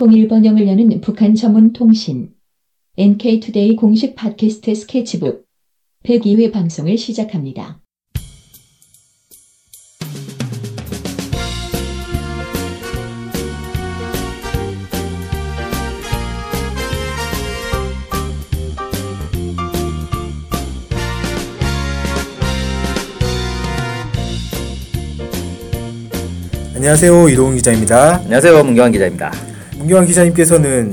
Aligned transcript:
통일 0.00 0.28
번영을 0.28 0.66
여는 0.66 1.02
북한 1.02 1.34
전문 1.34 1.74
통신 1.74 2.30
NK투데이 2.96 3.76
공식 3.76 4.14
팟캐스트 4.14 4.74
스케치북 4.74 5.44
102회 6.04 6.50
방송을 6.50 6.96
시작합니다. 6.96 7.82
안녕하세요 26.74 27.28
이동훈 27.28 27.56
기자입니다. 27.56 28.20
안녕하세요 28.20 28.64
문경환 28.64 28.92
기자입니다. 28.92 29.50
문경환 29.80 30.06
기자님께서는 30.06 30.92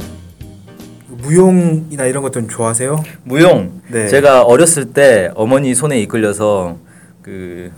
무용이나 1.10 2.06
이런 2.06 2.24
것들은 2.24 2.48
좋아하세요? 2.48 3.04
무용. 3.24 3.82
네. 3.90 4.08
제가 4.08 4.44
어렸을 4.44 4.94
때 4.94 5.30
어머니 5.36 5.76
손에 5.76 6.00
이끌려서 6.00 6.78
그 7.22 7.70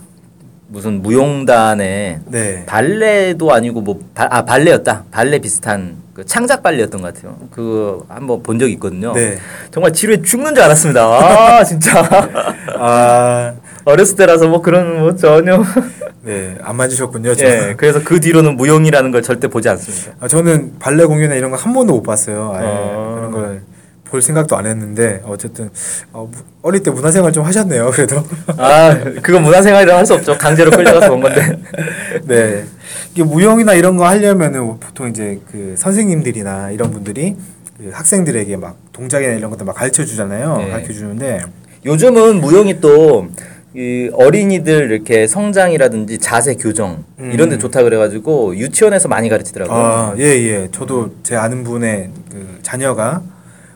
무슨 0.68 1.02
무용단에 1.02 2.20
네. 2.26 2.64
발레도 2.66 3.52
아니고 3.52 3.80
뭐아 3.80 4.44
발레였다. 4.44 5.04
발레 5.10 5.40
비슷한 5.40 5.96
그 6.14 6.24
창작 6.24 6.62
발레였던 6.62 7.02
것 7.02 7.12
같아요. 7.12 7.36
그거 7.50 8.04
한번 8.08 8.40
본 8.44 8.60
적이 8.60 8.74
있거든요. 8.74 9.12
네. 9.12 9.36
정말 9.72 9.92
지루해 9.92 10.22
죽는 10.22 10.54
줄 10.54 10.62
알았습니다. 10.62 11.02
아 11.02 11.64
진짜 11.64 12.04
아, 12.78 13.52
어렸을 13.84 14.16
때라서 14.16 14.48
뭐 14.48 14.60
그런 14.62 15.00
뭐 15.00 15.14
전혀. 15.14 15.62
네, 16.22 16.56
안 16.62 16.76
맞으셨군요. 16.76 17.30
예. 17.30 17.34
저는. 17.34 17.76
그래서 17.78 18.00
그 18.04 18.20
뒤로는 18.20 18.56
무용이라는 18.56 19.10
걸 19.10 19.22
절대 19.22 19.48
보지 19.48 19.68
않습니다. 19.70 20.12
아, 20.20 20.28
저는 20.28 20.78
발레 20.78 21.04
공연이나 21.06 21.34
이런 21.34 21.50
거 21.50 21.56
한 21.56 21.72
번도 21.72 21.94
못 21.94 22.02
봤어요. 22.02 22.52
아예 22.54 22.66
어. 22.66 23.14
그런 23.16 23.30
걸 23.32 23.62
볼 24.10 24.20
생각도 24.20 24.56
안 24.56 24.66
했는데 24.66 25.22
어쨌든 25.24 25.70
어, 26.12 26.28
무- 26.28 26.36
어릴 26.62 26.82
때 26.82 26.90
문화생활 26.90 27.32
좀 27.32 27.44
하셨네요. 27.44 27.92
그래도 27.92 28.24
아 28.56 28.92
그건 29.22 29.44
문화생활이라 29.44 29.96
할 29.96 30.04
수 30.04 30.14
없죠. 30.14 30.36
강제로 30.36 30.72
끌려가서 30.72 31.12
온 31.12 31.20
건데. 31.20 31.56
네. 32.26 32.64
이게 33.12 33.22
무용이나 33.22 33.72
이런 33.74 33.96
거 33.96 34.08
하려면은 34.08 34.80
보통 34.80 35.08
이제 35.08 35.38
그 35.52 35.76
선생님들이나 35.78 36.72
이런 36.72 36.90
분들이 36.90 37.36
그 37.78 37.90
학생들에게 37.92 38.56
막 38.56 38.78
동작이나 38.92 39.34
이런 39.34 39.48
것들 39.48 39.64
막 39.64 39.76
가르쳐 39.76 40.04
주잖아요. 40.04 40.56
네. 40.58 40.70
가르쳐 40.70 40.92
주는데 40.92 41.42
요즘은 41.86 42.40
무용이 42.40 42.80
또 42.80 43.28
이 43.74 44.10
어린이들 44.12 44.90
이렇게 44.90 45.28
성장이라든지 45.28 46.18
자세 46.18 46.54
교정 46.54 47.04
음. 47.20 47.30
이런 47.32 47.50
데 47.50 47.58
좋다 47.58 47.84
그래가지고 47.84 48.56
유치원에서 48.56 49.08
많이 49.08 49.28
가르치더라고요. 49.28 49.76
아, 49.76 50.14
예, 50.18 50.24
예. 50.24 50.68
저도 50.72 51.14
제 51.22 51.36
아는 51.36 51.62
분의 51.62 52.10
그 52.30 52.58
자녀가 52.62 53.22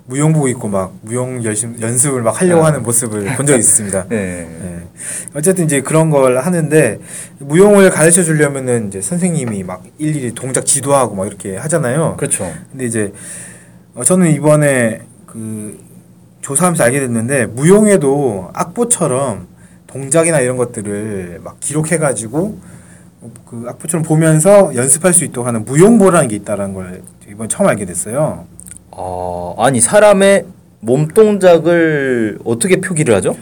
무용복 0.07 0.49
입고 0.49 0.69
막 0.69 0.95
무용 1.01 1.43
열심 1.45 1.81
연습을 1.81 2.23
막 2.23 2.39
하려고 2.41 2.65
아. 2.65 2.67
하는 2.67 2.83
모습을 2.83 3.37
본 3.37 3.47
적이 3.47 3.61
있습니다. 3.61 4.07
네. 4.11 4.17
예. 4.17 4.83
어쨌든 5.35 5.65
이제 5.65 5.81
그런 5.81 6.11
걸 6.11 6.39
하는데 6.39 6.99
무용을 7.39 7.91
가르쳐 7.91 8.25
주려면은 8.25 8.89
이제 8.89 9.01
선생님이 9.01 9.63
막 9.63 9.85
일일이 9.99 10.35
동작 10.35 10.67
지도하고 10.67 11.15
막 11.15 11.27
이렇게 11.27 11.57
하잖아요. 11.57 12.17
그렇죠. 12.17 12.53
근데 12.73 12.85
이제 12.85 13.13
어, 13.95 14.03
저는 14.03 14.33
이번에 14.33 15.03
그 15.25 15.79
조사하면서 16.41 16.83
알게 16.83 16.99
됐는데 17.01 17.47
무용에도 17.47 18.51
악보처럼 18.53 19.54
동작이나 19.95 20.41
이런 20.41 20.57
것들을 20.57 21.41
막 21.45 21.61
기록해가지고 21.61 22.59
어, 23.21 23.31
그 23.47 23.65
악보처럼 23.69 24.05
보면서 24.05 24.75
연습할 24.75 25.15
수 25.15 25.25
있도록 25.25 25.47
하는 25.47 25.65
무용보라는 25.65 26.29
게 26.29 26.37
있다는 26.37 26.75
걸 26.75 27.03
이번 27.29 27.49
처음 27.49 27.69
알게 27.69 27.87
됐어요. 27.87 28.47
아 28.91 29.55
아니 29.59 29.81
사람의 29.81 30.47
몸 30.81 31.07
동작을 31.07 32.41
어떻게 32.45 32.81
표기를 32.81 33.15
하죠? 33.15 33.37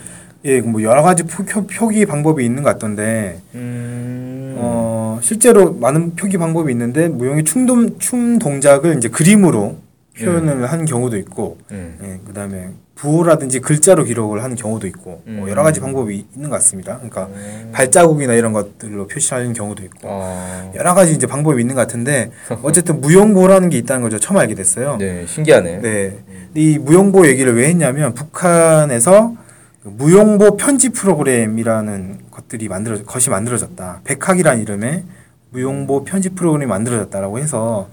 예, 0.45 0.61
뭐 0.61 0.83
여러 0.83 1.03
가지 1.03 1.23
표, 1.23 1.45
표, 1.45 1.67
표기 1.67 2.05
방법이 2.05 2.45
있는 2.45 2.63
것 2.63 2.71
같던데 2.71 3.41
음. 3.55 4.55
어, 4.59 5.19
실제로 5.23 5.73
많은 5.73 6.17
표기 6.17 6.37
방법이 6.37 6.71
있는데 6.71 7.09
무용의 7.09 7.45
춤, 7.45 7.99
춤 7.99 8.39
동작을 8.39 8.99
이제 8.99 9.09
그림으로 9.09 9.77
표현을 10.19 10.71
하는 10.71 10.85
경우도 10.85 11.17
있고 11.17 11.57
음. 11.71 11.97
예, 12.03 12.21
그다음에 12.27 12.71
부호라든지 12.95 13.61
글자로 13.61 14.05
기록을 14.05 14.43
하는 14.43 14.55
경우도 14.55 14.87
있고 14.87 15.23
뭐 15.27 15.45
음. 15.45 15.49
여러 15.49 15.63
가지 15.63 15.81
방법이 15.81 16.27
있는 16.35 16.51
것 16.51 16.57
같습니다. 16.57 16.97
그러니까 16.97 17.27
음. 17.27 17.71
발자국이나 17.73 18.35
이런 18.35 18.53
것들로 18.53 19.07
표시하는 19.07 19.53
경우도 19.53 19.83
있고 19.85 20.09
아. 20.11 20.71
여러 20.75 20.95
가지 20.95 21.13
이제 21.13 21.27
방법이 21.27 21.61
있는 21.61 21.75
것 21.75 21.81
같은데 21.81 22.31
어쨌든 22.63 23.01
무용보라는 23.01 23.71
게 23.71 23.79
있다는 23.79 24.03
걸저 24.03 24.19
처음 24.19 24.39
알게 24.39 24.55
됐어요. 24.55 24.97
네 24.99 25.27
신기하네. 25.27 25.81
네. 25.81 26.19
이 26.55 26.79
무용보 26.79 27.27
얘기를 27.27 27.57
왜 27.57 27.69
했냐면 27.69 28.15
북한에서 28.15 29.35
그 29.83 29.89
무용보 29.89 30.57
편집 30.57 30.93
프로그램이라는 30.95 32.19
것들이 32.31 32.69
만들어 32.69 33.03
것이 33.03 33.31
만들어졌다. 33.31 34.03
백학이라는 34.05 34.63
이름의 34.63 35.05
무용보 35.51 36.05
편집 36.05 36.37
프로그램이 36.37 36.69
만들어졌다라고 36.69 37.39
해서 37.39 37.89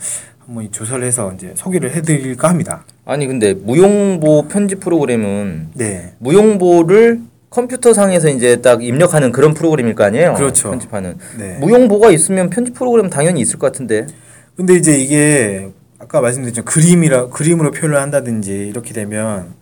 한번 0.49 0.63
이 0.63 0.71
조사를 0.71 1.03
해서 1.05 1.31
이제 1.35 1.53
소개를 1.55 1.93
해드릴까 1.93 2.49
합니다. 2.49 2.83
아니 3.05 3.27
근데 3.27 3.53
무용보 3.53 4.47
편집 4.47 4.79
프로그램은 4.79 5.69
네. 5.75 6.13
무용보를 6.17 7.21
컴퓨터 7.51 7.93
상에서 7.93 8.29
이제 8.29 8.59
딱 8.59 8.83
입력하는 8.83 9.31
그런 9.31 9.53
프로그램일 9.53 9.93
거 9.93 10.03
아니에요? 10.05 10.33
그렇죠. 10.33 10.71
편집하는. 10.71 11.17
네. 11.37 11.57
무용보가 11.59 12.09
있으면 12.09 12.49
편집 12.49 12.73
프로그램 12.73 13.11
당연히 13.11 13.41
있을 13.41 13.59
것 13.59 13.67
같은데. 13.67 14.07
근데 14.55 14.73
이제 14.73 14.97
이게 14.97 15.69
아까 15.99 16.19
말씀드렸죠 16.19 16.65
그림이라 16.65 17.27
그림으로 17.29 17.69
표현을 17.69 18.01
한다든지 18.01 18.67
이렇게 18.67 18.93
되면 18.93 19.53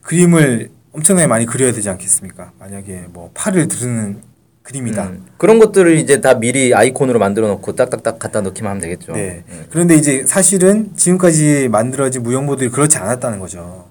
그림을 0.00 0.70
엄청나게 0.92 1.26
많이 1.26 1.44
그려야 1.44 1.72
되지 1.72 1.90
않겠습니까? 1.90 2.52
만약에 2.58 3.04
뭐 3.10 3.30
팔을 3.34 3.68
두르는 3.68 4.22
그림이다. 4.68 5.04
음, 5.04 5.26
그런 5.38 5.58
것들을 5.58 5.96
이제 5.96 6.20
다 6.20 6.34
미리 6.34 6.74
아이콘으로 6.74 7.18
만들어 7.18 7.48
놓고 7.48 7.74
딱딱딱 7.74 8.18
갖다 8.18 8.42
넣기만 8.42 8.70
하면 8.72 8.82
되겠죠. 8.82 9.12
네. 9.12 9.42
음. 9.48 9.64
그런데 9.70 9.94
이제 9.94 10.24
사실은 10.26 10.90
지금까지 10.94 11.68
만들어진 11.70 12.22
무용보들이 12.22 12.68
그렇지 12.68 12.98
않았다는 12.98 13.38
거죠. 13.40 13.86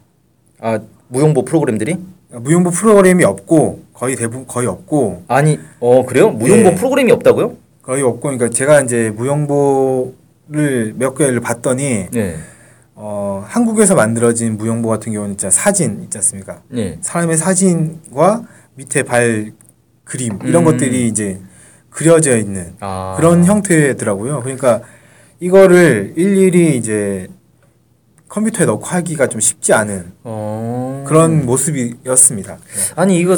아 0.60 0.80
무용보 1.08 1.46
프로그램들이? 1.46 1.98
무용보 2.30 2.70
프로그램이 2.70 3.24
없고 3.24 3.86
거의 3.92 4.16
대부분 4.16 4.46
거의 4.46 4.68
없고 4.68 5.24
아니 5.28 5.60
어 5.80 6.06
그래요? 6.06 6.30
무용보 6.30 6.70
네. 6.70 6.76
프로그램이 6.76 7.12
없다고요? 7.12 7.56
거의 7.82 8.04
없고 8.04 8.20
그러니까 8.20 8.50
제가 8.50 8.82
이제 8.82 9.10
무용보를 9.16 10.94
몇 10.96 11.16
개를 11.16 11.40
봤더니 11.40 12.10
네. 12.12 12.36
어 12.94 13.44
한국에서 13.48 13.96
만들어진 13.96 14.58
무용보 14.58 14.90
같은 14.90 15.12
경우는 15.12 15.38
진짜 15.38 15.50
사진 15.50 16.04
있지 16.04 16.20
않습니까? 16.20 16.62
네. 16.70 17.00
사람의 17.02 17.38
사진과 17.38 18.44
밑에 18.76 19.02
발 19.02 19.54
그림 20.08 20.40
이런 20.44 20.64
음. 20.64 20.72
것들이 20.72 21.08
이제 21.08 21.40
그려져 21.90 22.38
있는 22.38 22.74
아 22.80 23.16
그런 23.18 23.44
형태더라고요. 23.46 24.42
그러니까 24.42 24.82
이거를 25.40 26.14
일일이 26.16 26.78
이제 26.78 27.28
컴퓨터에 28.30 28.66
넣고 28.66 28.86
하기가 28.86 29.28
좀 29.28 29.40
쉽지 29.42 29.74
않은 29.74 30.12
어 30.24 31.04
그런 31.08 31.46
모습이었습니다. 31.46 32.56
네. 32.58 32.94
아니 32.96 33.20
이거 33.20 33.38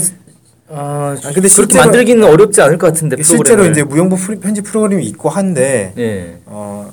아, 0.71 1.15
아, 1.17 1.17
근데 1.19 1.31
그렇게 1.33 1.47
실제로- 1.47 1.83
만들기는 1.85 2.23
어렵지 2.23 2.61
않을 2.61 2.77
것 2.77 2.87
같은데 2.87 3.15
실제로 3.23 3.43
프로그램을. 3.43 3.71
이제 3.71 3.83
무용보 3.83 4.15
프리- 4.17 4.39
편집 4.39 4.65
프로그램이 4.65 5.03
있고 5.07 5.29
한데 5.29 5.93
네. 5.95 6.37
어, 6.45 6.91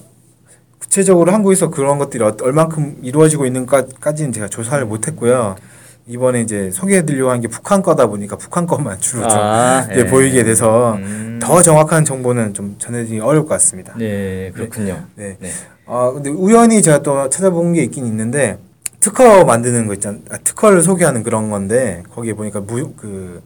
구체적으로 0.79 1.31
한국에서 1.33 1.69
그런 1.69 1.99
것들이 1.99 2.25
어- 2.25 2.35
얼만큼 2.41 2.99
이루어지고 3.03 3.45
있는가까지는 3.45 4.33
제가 4.33 4.49
조사를 4.49 4.83
못했고요. 4.87 5.57
이번에 6.07 6.41
이제 6.43 6.71
소개해드리려고 6.71 7.31
한 7.31 7.41
게 7.41 7.49
북한 7.49 7.83
거다 7.83 8.07
보니까 8.07 8.37
북한 8.37 8.67
것만 8.67 9.01
주로 9.01 9.27
좀 9.29 9.39
아, 9.41 9.87
이제 9.91 10.01
예. 10.03 10.07
보이게 10.07 10.45
돼서 10.45 10.95
음. 10.95 11.39
더 11.43 11.63
정확한 11.63 12.05
정보는 12.05 12.55
좀 12.55 12.77
전해드리기 12.79 13.21
어려울 13.21 13.43
것 13.45 13.51
같습니다. 13.55 13.95
네 13.99 14.51
그렇군요. 14.55 15.05
네. 15.17 15.37
네. 15.41 15.51
아 15.87 16.11
근데 16.13 16.31
우연히 16.31 16.81
제가 16.83 17.03
또 17.03 17.29
찾아본 17.29 17.73
게 17.75 17.83
있긴 17.83 18.07
있는데 18.07 18.59
특허 19.01 19.45
만드는 19.45 19.87
거 19.87 19.95
있잖아. 19.95 20.19
아, 20.31 20.39
특허를 20.39 20.83
소개하는 20.83 21.23
그런 21.23 21.51
건데 21.51 22.03
거기에 22.13 22.35
보니까 22.35 22.61
무 22.61 22.95
그 22.97 23.43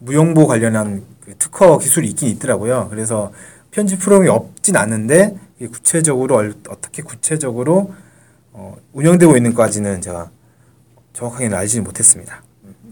무용보 0.00 0.46
관련한 0.46 1.02
그 1.24 1.34
특허 1.38 1.76
기술이 1.78 2.08
있긴 2.08 2.28
있더라고요. 2.30 2.86
그래서 2.90 3.32
편집 3.70 3.98
프로그램이 4.00 4.30
없진 4.34 4.76
않은데 4.76 5.34
이게 5.58 5.68
구체적으로 5.68 6.36
얼- 6.36 6.54
어떻게 6.68 7.02
구체적으로 7.02 7.92
어, 8.52 8.76
운영되고 8.92 9.36
있는까지는 9.36 10.00
제가 10.00 10.30
정확하게는 11.18 11.56
알지는 11.56 11.84
못했습니다. 11.84 12.42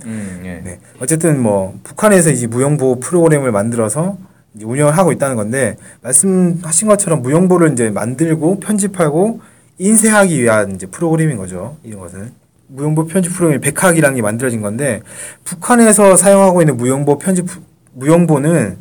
음, 0.04 0.42
예. 0.44 0.60
네. 0.64 0.80
어쨌든 1.00 1.40
뭐 1.40 1.78
북한에서 1.84 2.30
이제 2.30 2.48
무용보 2.48 2.98
프로그램을 2.98 3.52
만들어서 3.52 4.18
운영을 4.60 4.96
하고 4.96 5.12
있다는 5.12 5.36
건데 5.36 5.76
말씀하신 6.02 6.88
것처럼 6.88 7.22
무용보를 7.22 7.72
이제 7.72 7.90
만들고 7.90 8.58
편집하고 8.60 9.40
인쇄하기 9.78 10.42
위한 10.42 10.74
이제 10.74 10.86
프로그램인 10.86 11.36
거죠. 11.36 11.76
이런 11.84 12.00
것은 12.00 12.32
무용보 12.68 13.06
편집 13.06 13.32
프로그램이 13.32 13.60
백학이라는 13.60 14.16
게 14.16 14.22
만들어진 14.22 14.60
건데 14.60 15.02
북한에서 15.44 16.16
사용하고 16.16 16.62
있는 16.62 16.76
무용보 16.76 17.18
편집 17.18 17.46
무용보는 17.92 18.78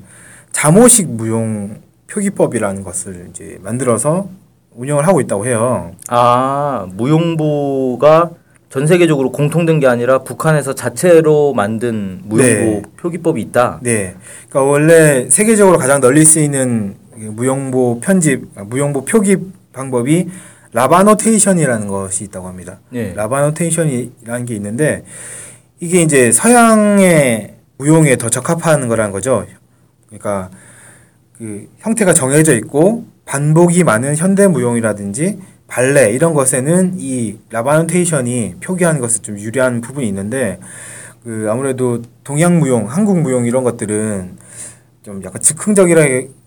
잠오식 0.53 1.09
무용 1.09 1.81
표기법이라는 2.07 2.83
것을 2.83 3.27
이제 3.29 3.59
만들어서 3.61 4.27
운영을 4.71 5.07
하고 5.07 5.21
있다고 5.21 5.45
해요. 5.45 5.91
아 6.07 6.87
무용보가 6.93 8.31
전 8.69 8.87
세계적으로 8.87 9.31
공통된 9.31 9.79
게 9.79 9.87
아니라 9.87 10.19
북한에서 10.19 10.73
자체로 10.75 11.53
만든 11.53 12.21
무용보 12.25 12.41
네. 12.43 12.81
표기법이 12.97 13.41
있다. 13.41 13.79
네. 13.81 14.15
그러니까 14.49 14.63
원래 14.69 15.29
세계적으로 15.29 15.77
가장 15.77 16.01
널리 16.01 16.25
쓰이는 16.25 16.95
무용보 17.15 18.01
편집, 18.01 18.49
아, 18.55 18.63
무용보 18.63 19.05
표기 19.05 19.37
방법이 19.71 20.29
라바노테이션이라는 20.73 21.87
것이 21.87 22.25
있다고 22.25 22.47
합니다. 22.47 22.79
네. 22.89 23.13
라바노테이션이라는 23.15 24.45
게 24.45 24.55
있는데 24.55 25.05
이게 25.79 26.01
이제 26.01 26.31
서양의 26.31 27.55
무용에 27.77 28.17
더 28.17 28.29
적합한 28.29 28.87
거라는 28.87 29.11
거죠. 29.11 29.45
그러니까 30.07 30.49
그 31.37 31.67
형태가 31.79 32.13
정해져 32.13 32.55
있고 32.55 33.05
반복이 33.25 33.83
많은 33.83 34.15
현대 34.15 34.47
무용이라든지 34.47 35.39
발레 35.67 36.11
이런 36.11 36.33
것에는 36.33 36.93
이 36.97 37.37
라바노테이션이 37.49 38.55
표기하는 38.61 39.01
것에 39.01 39.21
좀 39.21 39.39
유리한 39.39 39.81
부분이 39.81 40.07
있는데 40.07 40.59
그 41.23 41.47
아무래도 41.49 42.01
동양 42.23 42.59
무용, 42.59 42.89
한국 42.89 43.19
무용 43.19 43.45
이런 43.45 43.63
것들은 43.63 44.37
좀 45.03 45.23
약간 45.23 45.41
즉흥적이라 45.41 46.03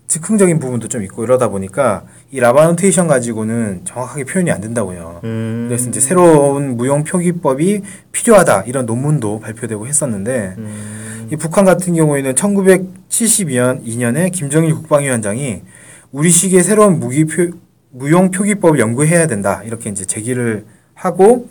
즉흥적인 0.07 0.59
부분도 0.59 0.87
좀 0.87 1.03
있고 1.03 1.23
이러다 1.23 1.49
보니까 1.49 2.03
이 2.31 2.39
라바노테이션 2.39 3.07
가지고는 3.07 3.81
정확하게 3.85 4.23
표현이 4.23 4.51
안 4.51 4.59
된다고요. 4.59 5.21
음. 5.23 5.65
그래서 5.67 5.87
이제 5.87 5.99
새로운 5.99 6.77
무용 6.77 7.03
표기법이 7.03 7.83
필요하다 8.11 8.63
이런 8.63 8.85
논문도 8.87 9.39
발표되고 9.39 9.85
했었는데 9.85 10.55
음. 10.57 11.27
이 11.31 11.35
북한 11.35 11.63
같은 11.63 11.93
경우에는 11.93 12.33
1972년 12.33 13.85
2년에 13.85 14.31
김정일 14.31 14.73
국방위원장이 14.73 15.61
우리식의 16.11 16.63
새로운 16.63 16.99
무기 16.99 17.25
표, 17.25 17.51
무용 17.91 18.31
표기법을 18.31 18.79
연구해야 18.79 19.27
된다 19.27 19.61
이렇게 19.63 19.89
이제 19.89 20.05
제기를 20.05 20.65
하고 20.93 21.49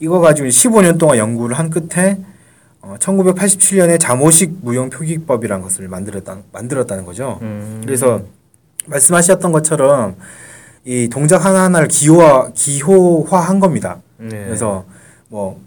이거 0.00 0.20
가지고 0.20 0.48
15년 0.48 0.98
동안 0.98 1.18
연구를 1.18 1.58
한 1.58 1.70
끝에 1.70 2.18
어, 2.80 2.96
1987년에 2.98 3.98
잠오식 3.98 4.58
무용 4.62 4.90
표기법이라는 4.90 5.62
것을 5.62 5.88
만들었다 5.88 6.38
만들었다는 6.52 7.04
거죠. 7.04 7.38
음. 7.42 7.80
그래서 7.84 8.22
말씀하셨던 8.86 9.52
것처럼 9.52 10.16
이 10.84 11.08
동작 11.08 11.46
하나 11.46 11.64
하나를 11.64 11.88
기호화 11.88 12.50
기호화 12.54 13.40
한 13.40 13.58
겁니다. 13.58 14.02
네. 14.18 14.28
그래서 14.28 14.84
뭐 15.28 15.60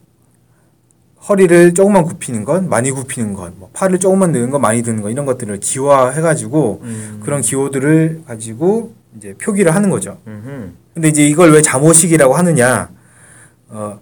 허리를 1.28 1.74
조금만 1.74 2.04
굽히는 2.04 2.46
것, 2.46 2.64
많이 2.64 2.92
굽히는 2.92 3.34
것, 3.34 3.52
뭐 3.58 3.70
팔을 3.74 4.00
조금만 4.00 4.32
넣는 4.32 4.50
것, 4.52 4.60
많이 4.60 4.82
드는 4.82 5.02
것 5.02 5.10
이런 5.10 5.26
것들을 5.26 5.60
기호화해가지고 5.60 6.82
음. 6.84 7.22
그런 7.24 7.42
기호들을 7.42 8.24
가지고 8.28 8.94
이제 9.16 9.34
표기를 9.34 9.74
하는 9.74 9.90
거죠. 9.90 10.20
음흠. 10.28 10.72
근데 10.94 11.08
이제 11.10 11.26
이걸 11.26 11.52
왜 11.52 11.62
잠오식이라고 11.62 12.36
하느냐? 12.36 12.90
어, 13.70 14.00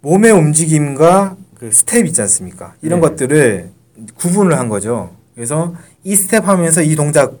몸의 0.00 0.30
움직임과 0.32 1.36
그 1.58 1.72
스텝 1.72 2.06
있지 2.06 2.20
않습니까? 2.22 2.74
이런 2.82 3.00
네. 3.00 3.08
것들을 3.08 3.70
구분을 4.16 4.58
한 4.58 4.68
거죠. 4.68 5.10
그래서 5.34 5.74
이 6.04 6.14
스텝 6.14 6.46
하면서 6.46 6.82
이 6.82 6.94
동작 6.96 7.34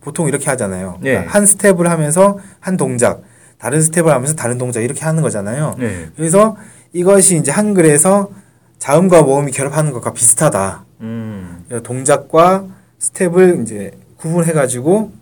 보통 0.00 0.28
이렇게 0.28 0.46
하잖아요. 0.50 0.98
네. 1.00 1.10
그러니까 1.10 1.34
한 1.34 1.46
스텝을 1.46 1.88
하면서 1.90 2.38
한 2.60 2.76
동작, 2.76 3.22
다른 3.58 3.82
스텝을 3.82 4.10
하면서 4.10 4.34
다른 4.34 4.58
동작 4.58 4.80
이렇게 4.80 5.04
하는 5.04 5.22
거잖아요. 5.22 5.74
네. 5.78 6.08
그래서 6.16 6.56
이것이 6.92 7.36
이제 7.36 7.50
한글에서 7.50 8.30
자음과 8.78 9.22
모음이 9.22 9.52
결합하는 9.52 9.92
것과 9.92 10.12
비슷하다. 10.12 10.84
음. 11.00 11.64
동작과 11.82 12.66
스텝을 12.98 13.60
이제 13.62 13.92
구분해가지고 14.16 15.12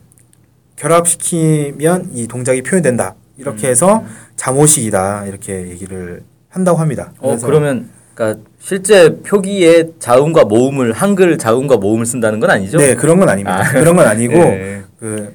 결합시키면 0.77 2.11
이 2.13 2.27
동작이 2.27 2.63
표현된다. 2.63 3.15
이렇게 3.39 3.69
해서 3.69 4.05
잠오식이다. 4.37 5.27
이렇게 5.27 5.69
얘기를 5.69 6.23
한다고 6.49 6.79
합니다. 6.79 7.13
어 7.19 7.37
그러면 7.37 7.89
그러니까 8.15 8.41
실제 8.59 9.21
표기에 9.23 9.91
자음과 9.99 10.45
모음을 10.45 10.93
한글 10.93 11.37
자음과 11.37 11.77
모음을 11.77 12.07
쓴다는 12.07 12.41
건 12.41 12.51
아니죠? 12.51 12.79
네 12.79 12.95
그런 12.95 13.19
건 13.19 13.29
아닙니다. 13.29 13.61
아. 13.61 13.73
그런 13.73 13.97
건 13.97 14.07
아니고 14.07 14.35
네. 14.35 14.83
그 14.99 15.35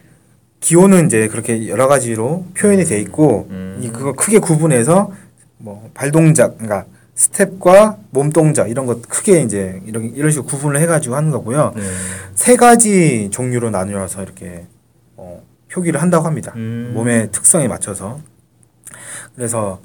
기호는 0.61 1.07
이제 1.07 1.27
그렇게 1.27 1.67
여러 1.67 1.87
가지로 1.87 2.45
표현이 2.57 2.85
돼 2.85 2.99
있고 3.01 3.47
음. 3.49 3.79
이 3.81 3.89
그거 3.89 4.13
크게 4.13 4.39
구분해서 4.39 5.11
뭐 5.57 5.89
발동작, 5.93 6.57
그러니까 6.57 6.85
스텝과 7.13 7.97
몸 8.09 8.31
동작 8.31 8.69
이런 8.69 8.85
것 8.85 9.07
크게 9.07 9.41
이제 9.41 9.79
이런 9.85 10.11
이런 10.15 10.31
식으로 10.31 10.47
구분을 10.47 10.79
해 10.79 10.85
가지고 10.85 11.15
하는 11.15 11.29
거고요. 11.29 11.73
네. 11.75 11.83
세 12.33 12.55
가지 12.55 13.29
종류로 13.31 13.69
나누어서 13.69 14.23
이렇게 14.23 14.45
어, 14.55 14.80
표기를 15.71 16.01
한다고 16.01 16.25
합니다. 16.25 16.53
음. 16.55 16.91
몸의 16.93 17.31
특성에 17.31 17.67
맞춰서. 17.67 18.19
그래서 19.35 19.79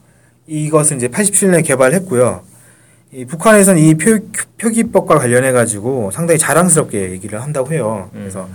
이것은 0.46 0.96
이제 0.96 1.08
87년에 1.08 1.64
개발했고요. 1.64 2.42
이 3.12 3.24
북한에서는 3.24 3.80
이 3.80 3.94
표, 3.94 4.18
표기법과 4.60 5.18
관련해 5.18 5.52
가지고 5.52 6.10
상당히 6.10 6.38
자랑스럽게 6.38 7.12
얘기를 7.12 7.40
한다고 7.40 7.72
해요. 7.72 8.10
그래서 8.12 8.48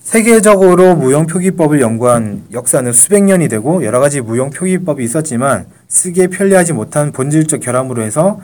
세계적으로 0.00 0.94
무용 0.94 1.26
표기법을 1.26 1.80
연구한 1.80 2.44
역사는 2.52 2.92
수백 2.92 3.24
년이 3.24 3.48
되고 3.48 3.84
여러 3.84 3.98
가지 3.98 4.20
무용 4.20 4.50
표기법이 4.50 5.02
있었지만 5.02 5.66
쓰기에 5.88 6.28
편리하지 6.28 6.74
못한 6.74 7.10
본질적 7.12 7.60
결함으로 7.60 8.02
해서 8.02 8.40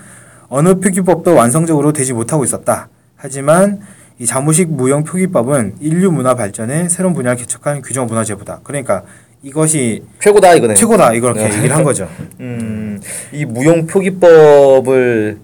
어느 0.49 0.81
표기법도 0.81 1.35
완성적으로 1.35 1.93
되지 1.93 2.13
못하고 2.13 2.45
있었다. 2.45 2.89
하지만 3.17 3.81
이 4.23 4.27
자무식 4.27 4.71
무용 4.71 5.03
표기법은 5.03 5.75
인류 5.81 6.13
문화 6.13 6.35
발전에 6.37 6.89
새로운 6.89 7.13
분야를 7.13 7.37
개척한 7.39 7.83
규정 7.83 8.07
문화재보다. 8.07 8.61
그러니까 8.63 9.03
이것이 9.43 10.05
최고다 10.21 10.55
이거네. 10.55 10.75
최고다 10.75 11.13
이렇게 11.15 11.41
네. 11.49 11.57
얘기를 11.57 11.75
한 11.75 11.83
거죠. 11.83 12.09
음, 12.39 13.01
이 13.33 13.45
무용 13.45 13.85
표기법을 13.89 15.39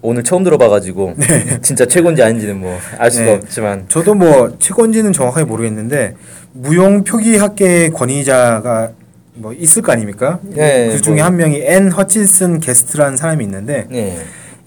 오늘 0.00 0.24
처음 0.24 0.42
들어봐가지고 0.42 1.16
진짜 1.60 1.84
최고인지 1.84 2.22
아닌지는 2.22 2.58
뭐 2.58 2.78
알 2.96 3.10
수가 3.10 3.26
네. 3.26 3.32
없지만 3.34 3.84
저도 3.88 4.14
뭐 4.14 4.56
최고인지는 4.58 5.12
정확하게 5.12 5.44
모르겠는데 5.44 6.14
무용 6.54 7.04
표기학계 7.04 7.90
권위자가 7.90 8.92
뭐 9.34 9.52
있을 9.52 9.82
거 9.82 9.92
아닙니까? 9.92 10.38
네, 10.44 10.88
그 10.92 11.02
중에 11.02 11.16
뭐. 11.16 11.24
한 11.24 11.36
명이 11.36 11.60
앤 11.66 11.92
허친슨 11.92 12.60
게스트라는 12.60 13.18
사람이 13.18 13.44
있는데 13.44 13.86
네. 13.90 14.16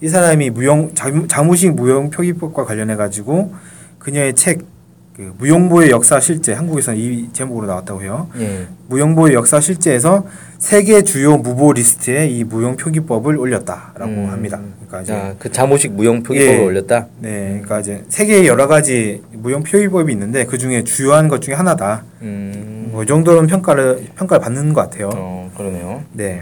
이 0.03 0.09
사람이 0.09 0.49
무용 0.49 0.93
자무- 0.93 1.29
자무식 1.29 1.73
무용 1.75 2.09
표기법과 2.09 2.65
관련해 2.65 2.97
가지고 2.97 3.53
그녀의 3.99 4.35
책 4.35 4.73
그 5.15 5.31
무용보의 5.37 5.91
역사 5.91 6.19
실제 6.19 6.53
한국에서는 6.53 6.99
이 6.99 7.29
제목으로 7.33 7.67
나왔다고 7.67 8.01
해요. 8.01 8.27
예. 8.39 8.65
무용보의 8.87 9.35
역사 9.35 9.59
실제에서 9.59 10.25
세계 10.57 11.03
주요 11.03 11.37
무보 11.37 11.73
리스트에 11.73 12.27
이 12.27 12.43
무용 12.43 12.75
표기법을 12.77 13.37
올렸다라고 13.37 14.05
음. 14.11 14.29
합니다. 14.31 14.59
그러니까 14.87 15.01
이제 15.01 15.13
자, 15.13 15.35
그 15.37 15.51
자모식 15.51 15.93
무용 15.93 16.23
표기법을 16.23 16.59
예. 16.59 16.65
올렸다. 16.65 17.07
네, 17.19 17.49
그러니까 17.61 17.79
이제 17.79 18.03
세계에 18.09 18.47
여러 18.47 18.67
가지 18.67 19.21
무용 19.33 19.61
표기법이 19.61 20.11
있는데 20.13 20.45
그 20.45 20.57
중에 20.57 20.83
주요한 20.83 21.27
것 21.27 21.41
중에 21.43 21.53
하나다. 21.53 22.03
음. 22.23 22.89
뭐 22.91 23.02
이 23.02 23.05
정도는 23.05 23.45
평가를 23.45 24.07
평가를 24.15 24.41
받는 24.43 24.73
것 24.73 24.81
같아요. 24.81 25.11
어, 25.13 25.51
그러네요. 25.55 26.03
네. 26.13 26.41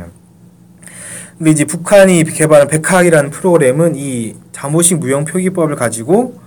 근데 1.41 1.50
이제 1.50 1.65
북한이 1.65 2.24
개발한 2.24 2.67
백학이라는 2.67 3.31
프로그램은 3.31 3.95
이 3.95 4.36
잠오식 4.51 5.00
무용 5.00 5.25
표기법을 5.25 5.75
가지고 5.75 6.39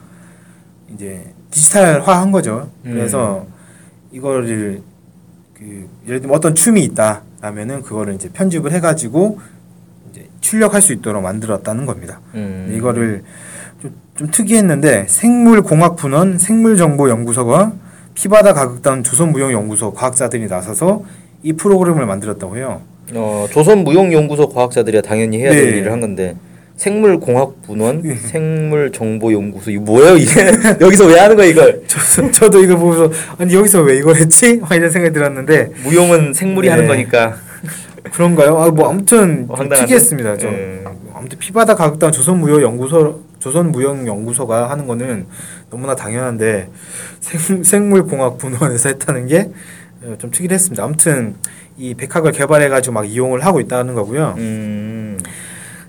이제 0.94 1.32
디지털화한 1.50 2.30
거죠. 2.30 2.70
그래서 2.84 3.44
이거를 4.12 4.82
그 5.52 5.88
예를 6.06 6.20
들면 6.20 6.36
어떤 6.36 6.54
춤이 6.54 6.84
있다라면은 6.84 7.82
그거를 7.82 8.14
이제 8.14 8.28
편집을 8.28 8.70
해가지고 8.70 9.40
이제 10.12 10.28
출력할 10.40 10.80
수 10.80 10.92
있도록 10.92 11.24
만들었다는 11.24 11.86
겁니다. 11.86 12.20
음. 12.34 12.66
네, 12.68 12.76
이거를 12.76 13.24
좀, 13.82 13.96
좀 14.14 14.30
특이했는데 14.30 15.06
생물공학분원 15.08 16.38
생물정보연구소가 16.38 17.72
피바다 18.14 18.52
가극단 18.52 19.02
조선무용연구소 19.02 19.92
과학자들이 19.92 20.46
나서서 20.46 21.02
이 21.42 21.52
프로그램을 21.54 22.06
만들었다고 22.06 22.56
해요. 22.56 22.93
어, 23.12 23.46
조선 23.50 23.84
무용 23.84 24.12
연구소 24.12 24.48
과학자들이야 24.48 25.02
당연히 25.02 25.38
해야 25.38 25.50
될 25.50 25.70
네. 25.72 25.78
일을 25.78 25.92
한 25.92 26.00
건데 26.00 26.36
생물공학분원, 26.76 28.02
네. 28.02 28.16
생물정보연구소 28.16 29.70
이거 29.70 29.82
뭐예요 29.82 30.16
이게 30.16 30.50
여기서 30.80 31.06
왜 31.06 31.20
하는 31.20 31.36
거야 31.36 31.46
이걸? 31.46 31.82
저, 31.86 32.30
저도 32.30 32.62
이거 32.62 32.76
보면서 32.76 33.10
아니 33.38 33.54
여기서 33.54 33.82
왜 33.82 33.98
이걸 33.98 34.16
했지? 34.16 34.56
막 34.56 34.74
이런 34.74 34.90
생각이 34.90 35.14
들었는데 35.14 35.70
무용은 35.84 36.34
생물이 36.34 36.66
네. 36.66 36.72
하는 36.72 36.88
거니까. 36.88 37.36
그런가요? 38.12 38.58
아, 38.58 38.70
뭐 38.70 38.90
아무튼 38.90 39.46
어? 39.48 39.56
특이했습니다. 39.56 40.36
좀 40.36 40.52
예. 40.52 40.84
아무튼 41.14 41.38
피바다 41.38 41.74
가극단 41.74 42.12
조선무용연구소 42.12 43.20
조선무용연구소가 43.38 44.70
하는 44.70 44.86
거는 44.86 45.26
너무나 45.70 45.94
당연한데 45.94 46.68
생, 47.20 47.62
생물공학분원에서 47.62 48.88
했다는 48.90 49.26
게 49.26 49.50
좀 50.18 50.30
특이했습니다. 50.30 50.82
아무튼 50.82 51.36
이 51.76 51.94
백학을 51.94 52.32
개발해가지고 52.32 52.92
막 52.94 53.08
이용을 53.08 53.44
하고 53.44 53.60
있다는 53.60 53.94
거고요. 53.94 54.34
음. 54.38 55.18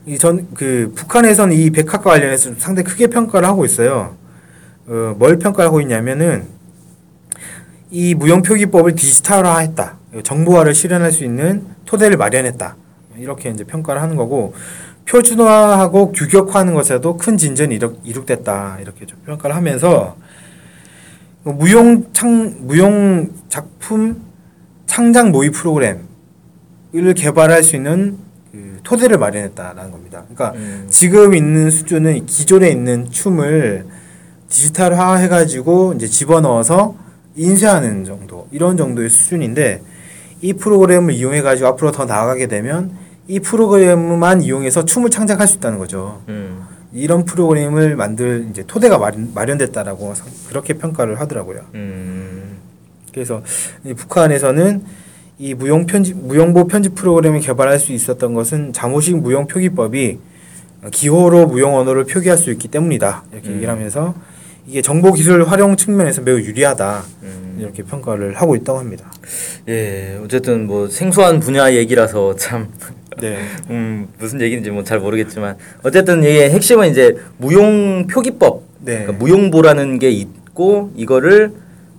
이전 0.06 0.48
그 0.54 0.92
북한에서는 0.96 1.56
이 1.56 1.72
백학과 1.72 2.12
관련해서 2.12 2.46
좀 2.46 2.56
상당히 2.60 2.88
크게 2.88 3.08
평가를 3.08 3.48
하고 3.48 3.66
있어요. 3.66 4.16
어, 4.88 5.16
뭘 5.18 5.38
평가를 5.40 5.68
하고 5.68 5.82
있냐면은 5.82 6.46
이 7.90 8.14
무용 8.14 8.42
표기법을 8.42 8.96
디지털화했다. 8.96 9.98
정보화를 10.24 10.74
실현할 10.74 11.12
수 11.12 11.24
있는 11.24 11.66
토대를 11.86 12.18
마련했다. 12.18 12.76
이렇게 13.18 13.50
이제 13.50 13.64
평가를 13.64 14.02
하는 14.02 14.16
거고 14.16 14.54
표준화하고 15.06 16.12
규격화하는 16.12 16.74
것에도 16.74 17.18
큰 17.18 17.38
진전이 17.38 17.76
이룩, 17.76 18.00
이룩됐다. 18.04 18.80
이렇게 18.82 19.06
좀 19.06 19.20
평가를 19.26 19.56
하면서 19.56 20.18
무용 21.46 22.12
창 22.12 22.56
무용 22.62 23.30
작품 23.50 24.20
창작 24.88 25.30
모의 25.30 25.52
프로그램을 25.52 26.02
개발할 27.16 27.62
수 27.62 27.75
있는 27.75 28.18
그 28.52 28.80
토대를 28.84 29.20
마련했다라는 29.20 29.92
겁니다. 29.92 30.24
그러니까 30.24 30.58
음. 30.58 30.88
지금 30.90 31.36
있는 31.36 31.70
수준은 31.70 32.25
기존에 32.25 32.70
있는 32.70 33.12
춤을 33.12 33.86
디지털화 34.50 35.18
해가지고 35.18 35.94
이제 35.94 36.08
집어넣어서 36.08 36.96
인쇄하는 37.36 38.06
정도 38.06 38.48
이런 38.52 38.75
정도의 38.75 39.10
수준인데 39.10 39.82
이 40.42 40.54
프로그램을 40.54 41.14
이용해가지고 41.14 41.68
앞으로 41.68 41.92
더 41.92 42.06
나아가게 42.06 42.48
되면 42.48 42.92
이 43.28 43.40
프로그램만 43.40 44.42
이용해서 44.42 44.86
춤을 44.86 45.12
창작할 45.12 45.48
수 45.48 45.58
있다는 45.58 45.78
거죠. 45.78 46.24
음. 46.28 46.64
이런 46.96 47.25
프로그램을 47.25 47.98
만들 47.98 48.48
이제 48.50 48.64
토대가 48.66 48.98
마련, 48.98 49.32
마련됐다라고 49.34 50.16
상- 50.16 50.28
그렇게 50.48 50.75
평가를 50.75 51.20
하더라고요. 51.20 51.60
음. 51.74 52.56
그래서 53.14 53.44
이 53.84 53.94
북한에서는 53.94 54.82
이 55.38 55.54
무용 55.54 55.86
편집 55.86 56.16
무용보 56.18 56.68
편집 56.68 56.96
프로그램을 56.96 57.42
개발할 57.42 57.80
수 57.80 57.92
있었던 57.92 58.34
것은 58.34 58.72
잠호식 58.72 59.18
무용 59.18 59.46
표기법이 59.48 60.20
기호로 60.92 61.48
무용 61.48 61.75
언어를 61.75 62.06
표기할 62.06 62.38
수 62.38 62.50
있기 62.52 62.70
때문이다 62.70 63.24
이렇게 63.34 63.50
음. 63.50 63.56
얘기를 63.56 63.74
하면서 63.74 64.16
이게 64.66 64.82
정보 64.82 65.12
기술 65.12 65.44
활용 65.44 65.75
측면에서 65.75 66.22
매우 66.22 66.40
유리하다 66.40 67.04
음. 67.24 67.58
이렇게 67.60 67.84
평가를 67.84 68.36
하고 68.36 68.56
있다고 68.56 68.80
합니다. 68.80 69.12
예, 69.68 70.18
어쨌든 70.24 70.66
뭐 70.68 70.88
생소한 70.88 71.42
분야 71.42 71.74
얘기라서 71.74 72.36
참 72.38 72.70
네, 73.22 73.38
음, 73.70 74.08
무슨 74.20 74.42
얘기인지 74.42 74.70
뭐 74.72 74.84
잘 74.84 75.00
모르겠지만 75.00 75.56
어쨌든 75.84 76.22
이게 76.24 76.50
핵심은 76.50 76.90
이제 76.92 77.16
무용 77.38 78.08
표기법, 78.08 78.62
네, 78.82 79.00
그러니까 79.00 79.14
무용보라는 79.14 80.00
게 80.00 80.10
있고 80.12 80.92
이거를 80.96 81.54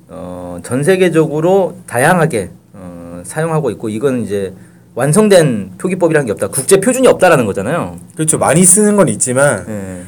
어, 0.09 0.59
전 0.63 0.85
세계적으로 0.85 1.77
다양하게 1.87 2.51
어, 2.75 3.23
사용하고 3.25 3.71
있고 3.73 3.89
이건 3.89 4.23
이제 4.23 4.53
완성된 4.95 5.73
표기법이라는 5.79 6.27
게 6.27 6.33
없다. 6.33 6.49
국제 6.49 6.81
표준이 6.81 7.07
없다라는 7.09 7.45
거잖아요. 7.45 7.99
그렇죠. 8.15 8.39
많이 8.39 8.65
쓰는 8.65 8.97
건 8.97 9.09
있지만 9.09 9.65
예. 9.69 10.03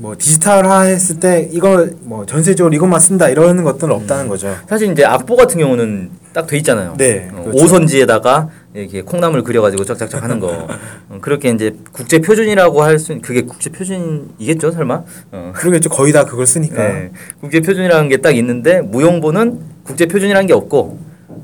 뭐 0.00 0.14
디지털화 0.16 0.82
했을 0.82 1.18
때 1.18 1.48
이걸 1.50 1.94
뭐 2.02 2.24
전세적으로 2.24 2.72
이것만 2.72 3.00
쓴다 3.00 3.28
이러는 3.30 3.64
것들은 3.64 3.92
없다는 3.92 4.28
거죠. 4.28 4.54
사실 4.68 4.92
이제 4.92 5.04
악보 5.04 5.34
같은 5.34 5.58
경우는 5.58 6.10
딱 6.32 6.46
돼 6.46 6.56
있잖아요. 6.58 6.94
네, 6.98 7.28
어, 7.32 7.42
그렇죠. 7.42 7.64
오선지에다가 7.64 8.48
이렇게 8.80 9.02
콩나물 9.02 9.42
그려가지고 9.42 9.84
쫙쫙쫙 9.84 10.22
하는 10.22 10.38
거. 10.38 10.68
어, 11.08 11.18
그렇게 11.20 11.50
이제 11.50 11.74
국제 11.92 12.18
표준이라고 12.20 12.82
할 12.82 12.98
수, 12.98 13.18
그게 13.20 13.42
국제 13.42 13.70
표준이겠죠, 13.70 14.70
설마? 14.72 15.02
어. 15.32 15.52
그러겠죠. 15.54 15.88
거의 15.88 16.12
다 16.12 16.24
그걸 16.24 16.46
쓰니까. 16.46 16.76
네. 16.76 17.10
국제 17.40 17.60
표준이라는 17.60 18.08
게 18.08 18.18
딱 18.18 18.36
있는데 18.36 18.80
무용보는 18.80 19.60
국제 19.84 20.06
표준이라는 20.06 20.46
게 20.46 20.52
없고 20.52 20.98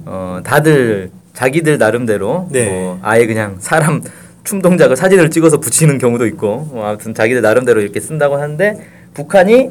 어, 0.07 0.41
다들 0.45 1.11
자기들 1.33 1.79
나름대로 1.79 2.49
네. 2.51 2.69
뭐 2.69 2.99
아예 3.03 3.27
그냥 3.27 3.57
사람 3.61 4.03
춤 4.45 4.61
동작을 4.61 4.97
사진을 4.97 5.31
찍어서 5.31 5.59
붙이는 5.59 5.99
경우도 5.99 6.27
있고 6.27 6.69
뭐 6.73 6.87
아무튼 6.87 7.15
자기들 7.15 7.43
나름대로 7.43 7.81
이렇게 7.81 8.01
쓴다고 8.01 8.37
하는데 8.37 8.87
북한이 9.15 9.71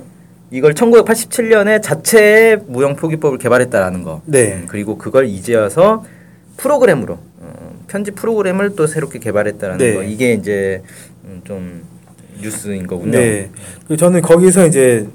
이걸 0.52 0.74
1987년에 0.74 1.82
자체의 1.82 2.62
무용 2.68 2.96
표기법을 2.96 3.38
개발했다라는 3.38 4.04
거. 4.04 4.22
네. 4.26 4.54
음, 4.54 4.66
그리고 4.68 4.98
그걸 4.98 5.26
이제 5.28 5.56
와서 5.56 6.06
프로그램으로 6.58 7.14
어, 7.14 7.33
편집 7.94 8.16
프로그램을 8.16 8.76
또 8.76 8.88
새롭게 8.88 9.20
개발했다라는 9.20 9.78
네. 9.78 9.94
거. 9.94 10.02
이게 10.02 10.34
이제 10.34 10.82
음, 11.26 11.42
좀 11.44 11.84
뉴스인 12.42 12.88
거군요. 12.88 13.12
네. 13.12 13.52
그 13.88 13.96
저는 13.96 14.24
거기서 14.24 14.66
이제 14.66 15.08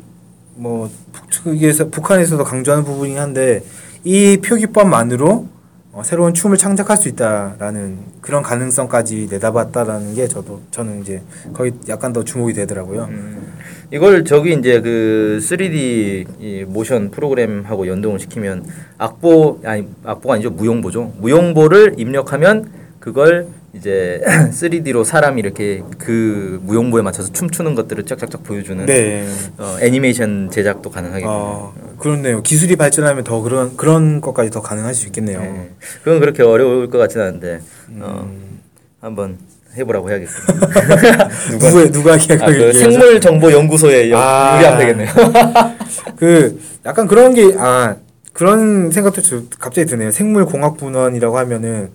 뭐 0.54 0.88
북측에서 1.12 1.88
북한에서도 1.88 2.42
강조하는 2.44 2.84
부분이 2.84 3.16
한데 3.16 3.64
이 4.04 4.36
표기법만으로 4.36 5.48
어, 5.90 6.02
새로운 6.04 6.34
춤을 6.34 6.56
창작할 6.56 6.96
수 6.96 7.08
있다라는 7.08 7.98
그런 8.20 8.44
가능성까지 8.44 9.26
내다봤다라는 9.28 10.14
게 10.14 10.28
저도 10.28 10.60
저는 10.70 11.00
이제 11.02 11.20
거기 11.52 11.72
약간 11.88 12.12
더 12.12 12.22
주목이 12.22 12.52
되더라고요. 12.52 13.08
음, 13.10 13.57
이걸 13.90 14.24
저기 14.24 14.52
이제 14.52 14.80
그 14.80 15.38
3D 15.40 16.26
이 16.40 16.64
모션 16.68 17.10
프로그램하고 17.10 17.86
연동을 17.86 18.18
시키면 18.18 18.66
악보 18.98 19.60
아니 19.64 19.86
악보가 20.04 20.34
아니죠 20.34 20.50
무용보죠 20.50 21.14
무용보를 21.18 21.94
입력하면 21.96 22.70
그걸 23.00 23.48
이제 23.74 24.20
3D로 24.50 25.04
사람이 25.04 25.40
이렇게 25.40 25.82
그 25.98 26.60
무용보에 26.64 27.02
맞춰서 27.02 27.32
춤추는 27.32 27.74
것들을 27.74 28.04
쫙쫙쫙 28.04 28.42
보여주는 28.42 28.84
네. 28.86 29.26
어, 29.58 29.76
애니메이션 29.80 30.50
제작도 30.50 30.90
가능하겠네요. 30.90 31.30
어, 31.30 31.74
그렇네요. 31.98 32.42
기술이 32.42 32.76
발전하면 32.76 33.24
더 33.24 33.40
그런 33.40 33.76
그런 33.76 34.20
것까지 34.20 34.50
더 34.50 34.62
가능할 34.62 34.94
수 34.94 35.06
있겠네요. 35.06 35.40
네. 35.40 35.70
그건 36.02 36.18
그렇게 36.20 36.42
어려울 36.42 36.88
것 36.88 36.98
같지는 36.98 37.26
않은데 37.26 37.60
어, 38.00 38.26
음. 38.26 38.60
한번 39.00 39.38
해보라고 39.78 40.10
해야겠습니다. 40.10 41.28
누가 41.58 41.90
누가 41.90 42.12
아, 42.14 42.16
계획을 42.16 42.46
그 42.46 42.52
얘기해서. 42.54 42.78
생물 42.78 43.20
정보 43.20 43.50
연구소에 43.52 44.10
연- 44.10 44.20
아. 44.20 44.56
유리하면 44.56 44.78
되겠네요. 44.80 45.08
그 46.16 46.60
약간 46.86 47.06
그런 47.06 47.34
게 47.34 47.54
아 47.58 47.96
그런 48.32 48.90
생각도 48.90 49.20
저- 49.22 49.42
갑자기 49.58 49.86
드네요. 49.86 50.10
생물공학분원이라고 50.10 51.38
하면은 51.38 51.90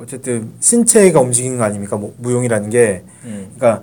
어쨌든 0.00 0.50
신체가 0.60 1.20
움직이는 1.20 1.58
거 1.58 1.64
아닙니까? 1.64 1.96
뭐, 1.96 2.14
무용이라는 2.18 2.70
게 2.70 3.02
음. 3.24 3.48
그러니까 3.56 3.82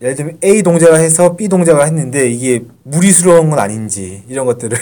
예를 0.00 0.14
들면 0.14 0.38
A 0.42 0.62
동작을 0.62 0.98
해서 0.98 1.36
B 1.36 1.48
동작을 1.48 1.84
했는데 1.84 2.30
이게 2.30 2.62
무리스러운 2.84 3.50
건 3.50 3.58
아닌지 3.58 4.22
이런 4.28 4.46
것들을 4.46 4.78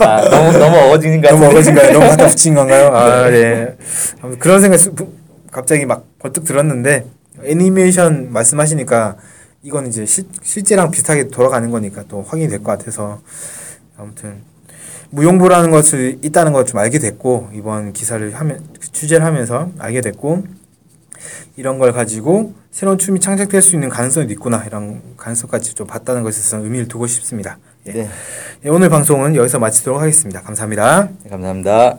아, 0.00 0.28
너무 0.28 0.58
너무 0.58 0.76
어거진 0.76 1.20
것 1.20 1.30
너무. 1.30 1.44
어거진가요? 1.46 1.92
너무 1.92 2.08
갖다 2.08 2.26
붙인 2.26 2.54
건가요? 2.56 2.88
아 2.92 3.30
네. 3.30 3.76
아무튼 4.20 4.40
그런 4.40 4.60
생각 4.60 4.80
이 4.80 4.88
갑자기 5.50 5.86
막 5.86 6.06
번뜩 6.18 6.44
들었는데 6.44 7.06
애니메이션 7.44 8.32
말씀하시니까 8.32 9.16
이건 9.62 9.86
이제 9.86 10.06
시, 10.06 10.24
실제랑 10.42 10.90
비슷하게 10.90 11.28
돌아가는 11.28 11.70
거니까 11.70 12.04
또 12.08 12.22
확인이 12.22 12.48
될 12.48 12.62
것 12.62 12.76
같아서 12.78 13.20
아무튼 13.96 14.42
무용부라는 15.10 15.70
것을 15.70 16.18
있다는 16.22 16.52
걸 16.52 16.64
좀 16.64 16.78
알게 16.78 16.98
됐고 16.98 17.50
이번 17.52 17.92
기사를 17.92 18.32
하면 18.34 18.60
취재를 18.92 19.24
하면서 19.24 19.70
알게 19.78 20.00
됐고 20.00 20.44
이런 21.56 21.78
걸 21.78 21.92
가지고 21.92 22.54
새로운 22.70 22.96
춤이 22.96 23.20
창작될 23.20 23.60
수 23.60 23.74
있는 23.74 23.88
가능성이 23.88 24.30
있구나 24.32 24.64
이런 24.64 25.02
가능성까지 25.16 25.74
좀 25.74 25.86
봤다는 25.86 26.22
것에 26.22 26.38
있어서 26.38 26.62
의미를 26.62 26.86
두고 26.88 27.06
싶습니다. 27.06 27.58
예. 27.86 27.92
네. 27.92 28.08
예, 28.64 28.68
오늘 28.68 28.88
방송은 28.88 29.34
여기서 29.36 29.58
마치도록 29.58 30.00
하겠습니다. 30.00 30.40
감사합니다. 30.42 31.08
네, 31.24 31.30
감사합니다. 31.30 31.98